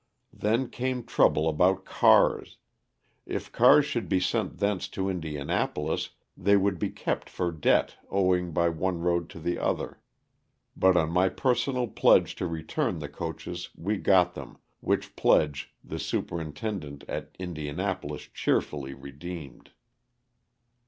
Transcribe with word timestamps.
Then 0.33 0.71
came 0.71 1.03
trouble 1.03 1.47
about 1.47 1.85
cars. 1.85 2.57
If 3.27 3.51
cars 3.51 3.85
should 3.85 4.09
be 4.09 4.19
sent 4.19 4.57
thence 4.57 4.87
to 4.87 5.07
Indianapolis 5.11 6.09
they 6.35 6.57
would 6.57 6.79
be 6.79 6.89
kept 6.89 7.29
for 7.29 7.51
debt 7.51 7.97
owing 8.09 8.51
by 8.51 8.69
one 8.69 9.01
road 9.01 9.29
to 9.29 9.39
the 9.39 9.59
other, 9.59 9.99
but 10.75 10.97
on 10.97 11.11
my 11.11 11.29
per 11.29 11.53
sonal 11.53 11.95
pledge 11.95 12.33
to 12.37 12.47
return 12.47 12.97
the 12.97 13.09
coaches 13.09 13.69
we 13.75 13.97
got 13.97 14.33
them, 14.33 14.57
which 14.79 15.15
pledge 15.15 15.71
the 15.83 15.99
superintendent 15.99 17.03
at 17.07 17.35
Indianapolis 17.37 18.23
cheerfully 18.23 18.95
redeemed. 18.95 19.69